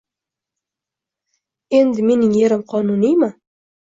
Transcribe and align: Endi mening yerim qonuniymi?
Endi 1.79 2.07
mening 2.07 2.33
yerim 2.39 2.65
qonuniymi? 2.73 3.33